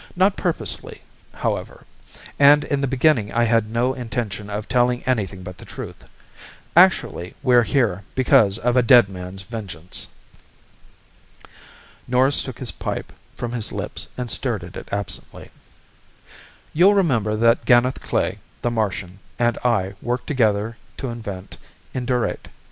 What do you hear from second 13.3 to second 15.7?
from his lips and stared at it absently.